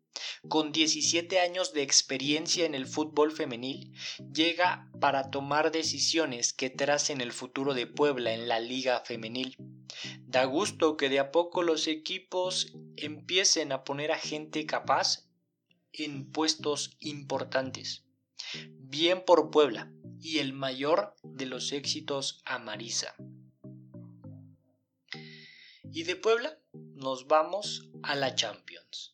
Con 0.48 0.72
17 0.72 1.40
años 1.40 1.72
de 1.72 1.82
experiencia 1.82 2.64
en 2.66 2.74
el 2.74 2.86
fútbol 2.86 3.32
femenil, 3.32 3.92
llega 4.32 4.90
para 5.00 5.30
tomar 5.30 5.70
decisiones 5.70 6.52
que 6.52 6.70
tracen 6.70 7.20
el 7.20 7.32
futuro 7.32 7.74
de 7.74 7.86
Puebla 7.86 8.32
en 8.32 8.48
la 8.48 8.60
liga 8.60 9.00
femenil. 9.04 9.56
Da 10.20 10.44
gusto 10.44 10.96
que 10.96 11.08
de 11.08 11.18
a 11.18 11.30
poco 11.30 11.62
los 11.62 11.86
equipos 11.86 12.72
empiecen 12.96 13.72
a 13.72 13.84
poner 13.84 14.12
a 14.12 14.18
gente 14.18 14.66
capaz 14.66 15.28
en 15.92 16.30
puestos 16.30 16.96
importantes. 17.00 18.04
Bien 18.70 19.24
por 19.24 19.50
Puebla 19.50 19.92
y 20.20 20.38
el 20.38 20.52
mayor 20.52 21.14
de 21.22 21.46
los 21.46 21.72
éxitos 21.72 22.42
a 22.44 22.58
Marisa. 22.58 23.14
Y 25.98 26.04
de 26.04 26.14
Puebla 26.14 26.56
nos 26.94 27.26
vamos 27.26 27.90
a 28.04 28.14
la 28.14 28.36
Champions. 28.36 29.10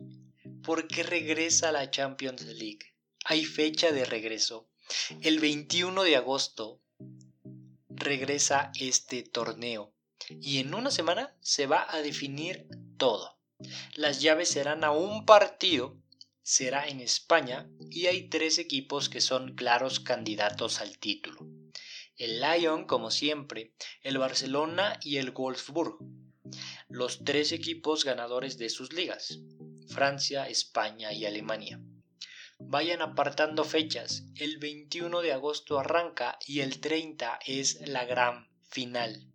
Porque 0.62 1.02
regresa 1.02 1.72
la 1.72 1.90
Champions 1.90 2.42
League. 2.42 2.94
Hay 3.24 3.46
fecha 3.46 3.90
de 3.90 4.04
regreso. 4.04 4.68
El 5.22 5.38
21 5.38 6.02
de 6.02 6.16
agosto 6.16 6.82
regresa 7.88 8.70
este 8.78 9.22
torneo. 9.22 9.94
Y 10.42 10.58
en 10.58 10.74
una 10.74 10.90
semana 10.90 11.34
se 11.40 11.66
va 11.66 11.86
a 11.88 12.02
definir 12.02 12.68
todo. 12.98 13.38
Las 13.94 14.20
llaves 14.20 14.50
serán 14.50 14.84
a 14.84 14.90
un 14.90 15.24
partido 15.24 15.96
será 16.42 16.86
en 16.86 17.00
España 17.00 17.66
y 17.88 18.08
hay 18.08 18.28
tres 18.28 18.58
equipos 18.58 19.08
que 19.08 19.22
son 19.22 19.54
claros 19.54 20.00
candidatos 20.00 20.82
al 20.82 20.98
título. 20.98 21.48
El 22.18 22.42
Lyon, 22.42 22.84
como 22.84 23.10
siempre, 23.10 23.72
el 24.02 24.18
Barcelona 24.18 25.00
y 25.02 25.16
el 25.16 25.30
Wolfsburg. 25.30 25.96
Los 26.94 27.24
tres 27.24 27.50
equipos 27.50 28.04
ganadores 28.04 28.56
de 28.56 28.68
sus 28.68 28.92
ligas, 28.92 29.40
Francia, 29.88 30.46
España 30.46 31.12
y 31.12 31.24
Alemania. 31.24 31.80
Vayan 32.60 33.02
apartando 33.02 33.64
fechas, 33.64 34.22
el 34.36 34.58
21 34.58 35.20
de 35.20 35.32
agosto 35.32 35.80
arranca 35.80 36.38
y 36.46 36.60
el 36.60 36.78
30 36.78 37.40
es 37.46 37.80
la 37.88 38.04
gran 38.04 38.48
final. 38.62 39.26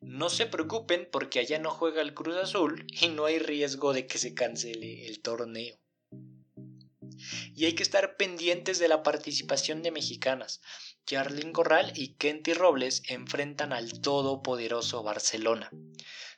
No 0.00 0.28
se 0.30 0.46
preocupen 0.46 1.08
porque 1.12 1.38
allá 1.38 1.60
no 1.60 1.70
juega 1.70 2.02
el 2.02 2.12
Cruz 2.12 2.38
Azul 2.38 2.88
y 3.00 3.06
no 3.06 3.26
hay 3.26 3.38
riesgo 3.38 3.92
de 3.92 4.08
que 4.08 4.18
se 4.18 4.34
cancele 4.34 5.06
el 5.06 5.22
torneo 5.22 5.78
y 7.54 7.64
hay 7.64 7.74
que 7.74 7.82
estar 7.82 8.16
pendientes 8.16 8.78
de 8.78 8.88
la 8.88 9.02
participación 9.02 9.82
de 9.82 9.90
mexicanas. 9.90 10.60
Charlyn 11.06 11.52
Corral 11.52 11.92
y 11.94 12.14
Kenty 12.14 12.52
Robles 12.52 13.02
enfrentan 13.08 13.72
al 13.72 14.00
todopoderoso 14.00 15.02
Barcelona. 15.02 15.70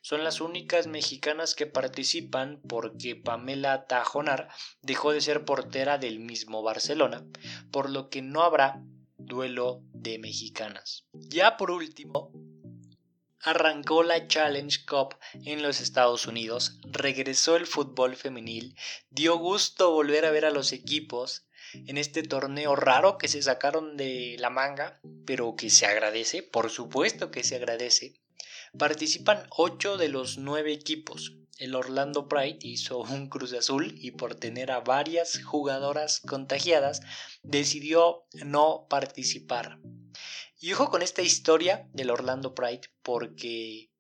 Son 0.00 0.24
las 0.24 0.40
únicas 0.40 0.86
mexicanas 0.86 1.54
que 1.54 1.66
participan 1.66 2.60
porque 2.68 3.16
Pamela 3.16 3.86
Tajonar 3.86 4.48
dejó 4.80 5.12
de 5.12 5.20
ser 5.20 5.44
portera 5.44 5.98
del 5.98 6.20
mismo 6.20 6.62
Barcelona, 6.62 7.26
por 7.70 7.90
lo 7.90 8.08
que 8.08 8.22
no 8.22 8.42
habrá 8.42 8.82
duelo 9.16 9.82
de 9.92 10.18
mexicanas. 10.18 11.04
Ya 11.12 11.56
por 11.56 11.70
último, 11.70 12.32
arrancó 13.40 14.02
la 14.02 14.26
Challenge 14.26 14.84
Cup 14.87 15.16
en 15.44 15.62
los 15.62 15.80
Estados 15.80 16.26
Unidos, 16.26 16.78
regresó 16.84 17.56
el 17.56 17.66
fútbol 17.66 18.16
femenil, 18.16 18.76
dio 19.11 19.37
gusto 19.37 19.92
volver 19.92 20.24
a 20.24 20.30
ver 20.30 20.44
a 20.44 20.50
los 20.50 20.72
equipos 20.72 21.46
en 21.74 21.98
este 21.98 22.22
torneo 22.22 22.76
raro 22.76 23.18
que 23.18 23.28
se 23.28 23.42
sacaron 23.42 23.96
de 23.96 24.37
la 24.38 24.50
manga, 24.50 25.00
pero 25.26 25.54
que 25.56 25.70
se 25.70 25.87
agradece, 25.87 26.42
por 26.42 26.70
supuesto 26.70 27.30
que 27.30 27.44
se 27.44 27.56
agradece. 27.56 28.14
Participan 28.76 29.46
8 29.50 29.96
de 29.96 30.09
los 30.09 30.38
9 30.38 30.72
equipos. 30.72 31.37
El 31.59 31.74
Orlando 31.74 32.28
Pride 32.28 32.59
hizo 32.62 32.98
un 33.02 33.28
cruz 33.28 33.52
azul 33.52 33.94
y 33.96 34.12
por 34.12 34.35
tener 34.35 34.70
a 34.70 34.81
varias 34.81 35.42
jugadoras 35.42 36.20
contagiadas 36.20 37.00
decidió 37.42 38.24
no 38.44 38.87
participar. 38.88 39.78
Y 40.61 40.72
ojo 40.72 40.90
con 40.90 41.02
esta 41.02 41.22
historia 41.22 41.88
del 41.92 42.11
Orlando 42.11 42.54
Pride 42.54 42.90
porque 43.02 43.90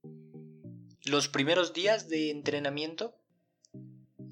los 1.04 1.28
primeros 1.28 1.72
días 1.72 2.08
de 2.08 2.30
entrenamiento, 2.30 3.16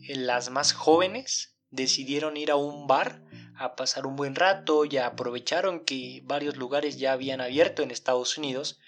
las 0.09 0.51
más 0.51 0.73
jóvenes 0.73 1.57
decidieron 1.71 2.37
ir 2.37 2.51
a 2.51 2.57
un 2.57 2.87
bar 2.87 3.23
a 3.57 3.77
pasar 3.77 4.07
un 4.07 4.17
buen 4.17 4.35
rato 4.35 4.85
y 4.85 4.97
aprovecharon 4.99 5.85
que 5.85 6.21
varios 6.25 6.57
lugares 6.57 6.99
ya 6.99 7.13
habían 7.13 7.41
abierto 7.41 7.83
en 7.83 7.91
Estados 7.91 8.37
Unidos, 8.37 8.79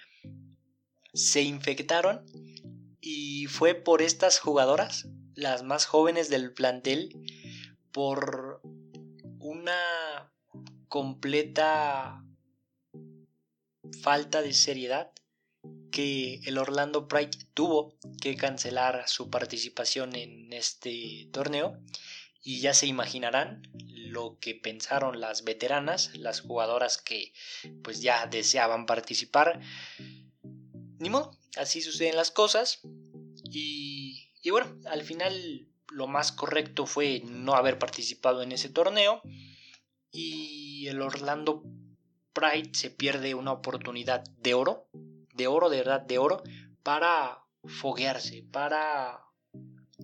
se 1.13 1.43
infectaron 1.43 2.25
y 3.01 3.47
fue 3.47 3.75
por 3.75 4.03
estas 4.03 4.39
jugadoras, 4.39 5.09
las 5.35 5.63
más 5.63 5.87
jóvenes 5.87 6.29
del 6.29 6.53
plantel, 6.53 7.11
por 7.93 8.61
una 9.39 10.33
completa 10.89 12.25
falta 14.03 14.43
de 14.43 14.53
seriedad 14.53 15.13
que 15.91 16.41
el 16.45 16.59
Orlando 16.59 17.09
Pride 17.09 17.31
tuvo 17.55 17.97
que 18.21 18.37
cancelar 18.37 19.09
su 19.09 19.31
participación 19.31 20.15
en 20.15 20.53
este 20.53 21.29
torneo 21.33 21.81
y 22.43 22.61
ya 22.61 22.73
se 22.73 22.87
imaginarán 22.87 23.63
lo 23.85 24.39
que 24.39 24.55
pensaron 24.55 25.21
las 25.21 25.45
veteranas, 25.45 26.17
las 26.17 26.41
jugadoras 26.41 26.99
que 26.99 27.33
pues 27.83 28.01
ya 28.01 28.27
deseaban 28.27 28.87
participar. 28.87 29.61
Ni 30.99 31.11
modo, 31.11 31.37
así 31.57 31.81
suceden 31.81 32.17
las 32.17 32.31
cosas 32.31 32.81
y, 33.45 34.31
y 34.43 34.51
bueno, 34.51 34.77
al 34.87 35.03
final 35.03 35.69
lo 35.91 36.07
más 36.07 36.33
correcto 36.33 36.87
fue 36.87 37.23
no 37.25 37.55
haber 37.55 37.79
participado 37.79 38.43
en 38.43 38.53
ese 38.53 38.69
torneo 38.69 39.23
y 40.11 40.87
el 40.89 41.01
Orlando 41.03 41.63
Pride 42.33 42.71
se 42.73 42.91
pierde 42.91 43.35
una 43.35 43.53
oportunidad 43.53 44.25
de 44.39 44.55
oro, 44.55 44.89
de 45.35 45.47
oro, 45.47 45.71
de 45.71 45.79
verdad, 45.79 46.01
de 46.01 46.19
oro, 46.19 46.43
para 46.83 47.45
foguearse, 47.65 48.45
para... 48.53 49.25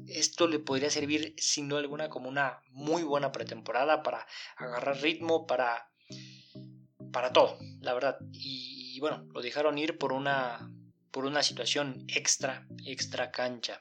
Esto 0.09 0.49
le 0.49 0.59
podría 0.59 0.91
servir 0.91 1.35
sin 1.39 1.69
duda 1.69 1.81
alguna 1.81 2.11
como 2.11 2.29
una 2.29 2.61
muy 2.71 3.05
buena 3.05 3.33
pretemporada 3.33 4.03
para 4.03 4.27
agarrar 4.57 5.01
ritmo, 5.01 5.47
para... 5.47 5.91
para 7.13 7.33
todo, 7.33 7.57
la 7.81 7.95
verdad. 7.95 8.19
Y, 8.33 8.99
bueno, 9.01 9.27
lo 9.33 9.41
dejaron 9.41 9.79
ir 9.79 9.97
por 9.97 10.13
una 10.13 10.74
por 11.15 11.27
una 11.27 11.45
situación 11.45 12.05
extra, 12.09 12.67
extra 12.85 13.31
cancha. 13.31 13.81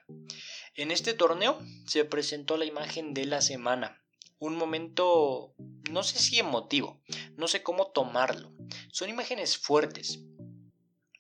En 0.76 0.92
este 0.92 1.16
torneo 1.16 1.60
se 1.88 2.06
presentó 2.06 2.58
la 2.58 2.66
imagen 2.66 3.16
de 3.16 3.26
la 3.26 3.42
semana, 3.42 4.04
un 4.38 4.56
momento, 4.56 5.56
no 5.90 6.04
sé 6.04 6.20
si 6.20 6.38
emotivo, 6.38 7.02
no 7.36 7.48
sé 7.48 7.64
cómo 7.64 7.88
tomarlo. 7.88 8.54
Son 8.92 9.10
imágenes 9.10 9.58
fuertes. 9.58 10.20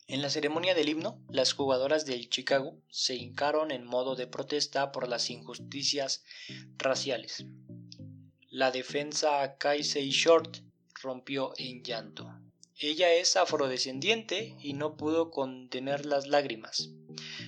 En 0.05 0.21
la 0.21 0.29
ceremonia 0.29 0.75
del 0.75 0.89
himno, 0.89 1.19
las 1.29 1.53
jugadoras 1.53 2.05
del 2.05 2.29
Chicago 2.29 2.77
se 2.91 3.15
hincaron 3.15 3.71
en 3.71 3.83
modo 3.83 4.15
de 4.15 4.27
protesta 4.27 4.91
por 4.91 5.07
las 5.07 5.31
injusticias 5.31 6.23
raciales. 6.77 7.43
La 8.51 8.69
defensa 8.69 9.57
Kaisei 9.57 10.11
Short 10.11 10.57
rompió 11.01 11.53
en 11.57 11.83
llanto. 11.83 12.31
Ella 12.79 13.13
es 13.13 13.35
afrodescendiente 13.35 14.55
y 14.59 14.73
no 14.73 14.97
pudo 14.97 15.29
contener 15.29 16.05
las 16.05 16.27
lágrimas. 16.27 16.89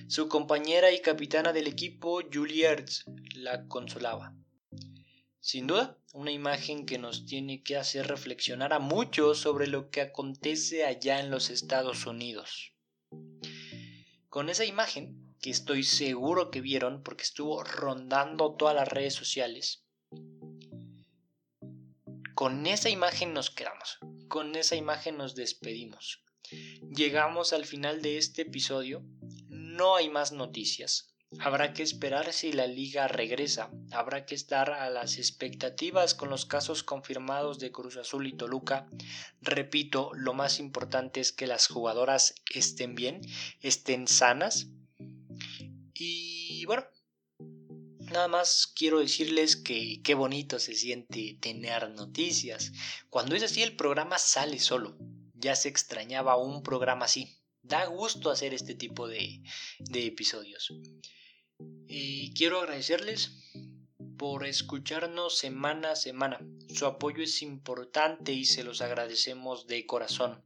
Su 0.08 0.28
compañera 0.28 0.92
y 0.92 1.00
capitana 1.00 1.52
del 1.52 1.66
equipo, 1.66 2.20
Julie 2.32 2.66
Ertz, 2.66 3.04
la 3.34 3.66
consolaba. 3.66 4.34
Sin 5.40 5.66
duda, 5.66 5.98
una 6.12 6.30
imagen 6.30 6.86
que 6.86 6.98
nos 6.98 7.26
tiene 7.26 7.62
que 7.62 7.76
hacer 7.76 8.06
reflexionar 8.06 8.72
a 8.72 8.78
muchos 8.78 9.38
sobre 9.38 9.66
lo 9.66 9.90
que 9.90 10.00
acontece 10.00 10.84
allá 10.84 11.20
en 11.20 11.30
los 11.30 11.50
Estados 11.50 12.06
Unidos. 12.06 12.72
Con 14.28 14.48
esa 14.48 14.64
imagen, 14.64 15.34
que 15.40 15.50
estoy 15.50 15.82
seguro 15.82 16.50
que 16.50 16.60
vieron 16.60 17.02
porque 17.02 17.22
estuvo 17.24 17.62
rondando 17.62 18.54
todas 18.54 18.74
las 18.74 18.88
redes 18.88 19.14
sociales, 19.14 19.84
con 22.34 22.66
esa 22.66 22.90
imagen 22.90 23.32
nos 23.32 23.50
quedamos, 23.50 23.98
con 24.28 24.56
esa 24.56 24.76
imagen 24.76 25.16
nos 25.16 25.34
despedimos. 25.34 26.22
Llegamos 26.94 27.52
al 27.52 27.64
final 27.64 28.02
de 28.02 28.18
este 28.18 28.42
episodio, 28.42 29.04
no 29.48 29.96
hay 29.96 30.10
más 30.10 30.32
noticias, 30.32 31.16
Habrá 31.40 31.72
que 31.72 31.82
esperar 31.82 32.32
si 32.32 32.52
la 32.52 32.66
liga 32.66 33.08
regresa. 33.08 33.70
Habrá 33.90 34.26
que 34.26 34.36
estar 34.36 34.70
a 34.70 34.88
las 34.90 35.18
expectativas 35.18 36.14
con 36.14 36.30
los 36.30 36.46
casos 36.46 36.84
confirmados 36.84 37.58
de 37.58 37.72
Cruz 37.72 37.96
Azul 37.96 38.28
y 38.28 38.32
Toluca. 38.32 38.88
Repito, 39.42 40.12
lo 40.14 40.34
más 40.34 40.60
importante 40.60 41.20
es 41.20 41.32
que 41.32 41.48
las 41.48 41.66
jugadoras 41.66 42.34
estén 42.54 42.94
bien, 42.94 43.22
estén 43.60 44.06
sanas. 44.06 44.68
Y 45.94 46.64
bueno, 46.66 46.84
nada 48.10 48.28
más 48.28 48.66
quiero 48.74 49.00
decirles 49.00 49.56
que 49.56 50.00
qué 50.02 50.14
bonito 50.14 50.58
se 50.58 50.74
siente 50.74 51.38
tener 51.40 51.90
noticias. 51.90 52.72
Cuando 53.10 53.34
es 53.34 53.42
así 53.42 53.62
el 53.62 53.76
programa 53.76 54.18
sale 54.18 54.58
solo. 54.58 54.96
Ya 55.34 55.54
se 55.54 55.68
extrañaba 55.68 56.36
un 56.36 56.62
programa 56.62 57.04
así. 57.04 57.38
Da 57.62 57.86
gusto 57.86 58.30
hacer 58.30 58.54
este 58.54 58.74
tipo 58.74 59.06
de, 59.08 59.42
de 59.80 60.06
episodios. 60.06 60.72
Y 61.86 62.32
quiero 62.34 62.60
agradecerles 62.60 63.32
por 64.16 64.46
escucharnos 64.46 65.36
semana 65.38 65.92
a 65.92 65.96
semana. 65.96 66.38
Su 66.76 66.84
apoyo 66.84 67.22
es 67.22 67.40
importante 67.40 68.34
y 68.34 68.44
se 68.44 68.62
los 68.62 68.82
agradecemos 68.82 69.66
de 69.66 69.86
corazón. 69.86 70.44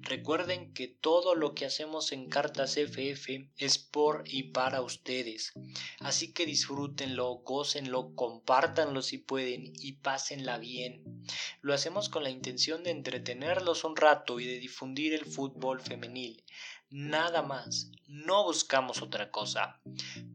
Recuerden 0.00 0.74
que 0.74 0.88
todo 0.88 1.36
lo 1.36 1.54
que 1.54 1.66
hacemos 1.66 2.10
en 2.10 2.28
Cartas 2.28 2.76
FF 2.76 3.48
es 3.56 3.78
por 3.78 4.24
y 4.26 4.50
para 4.50 4.82
ustedes. 4.82 5.52
Así 6.00 6.32
que 6.32 6.46
disfrútenlo, 6.46 7.34
gócenlo, 7.44 8.12
compártanlo 8.16 9.02
si 9.02 9.18
pueden 9.18 9.72
y 9.78 9.92
pásenla 9.92 10.58
bien. 10.58 11.24
Lo 11.60 11.74
hacemos 11.74 12.08
con 12.08 12.24
la 12.24 12.30
intención 12.30 12.82
de 12.82 12.90
entretenerlos 12.90 13.84
un 13.84 13.94
rato 13.94 14.40
y 14.40 14.46
de 14.46 14.58
difundir 14.58 15.14
el 15.14 15.26
fútbol 15.26 15.80
femenil 15.80 16.42
nada 16.90 17.42
más. 17.42 17.92
No 18.08 18.42
buscamos 18.42 19.00
otra 19.00 19.30
cosa. 19.30 19.80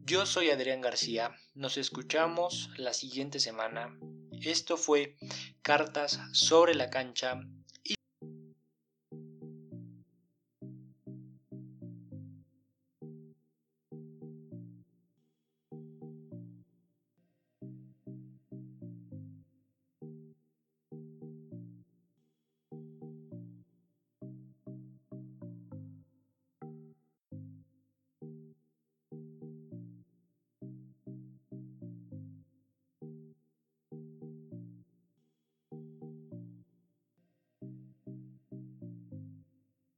Yo 0.06 0.24
soy 0.24 0.48
Adrián 0.48 0.80
García. 0.80 1.36
Nos 1.54 1.76
escuchamos 1.76 2.70
la 2.78 2.94
siguiente 2.94 3.38
semana. 3.38 3.96
Esto 4.42 4.76
fue 4.76 5.16
Cartas 5.62 6.20
sobre 6.32 6.74
la 6.74 6.90
cancha 6.90 7.40